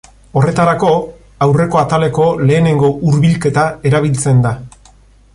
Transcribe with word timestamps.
Horretarako, 0.39 0.93
aurreko 1.47 1.81
ataleko 1.81 2.25
lehenengo 2.51 2.89
hurbilketa 3.09 3.67
erabiltzen 3.91 4.41
da. 4.47 4.55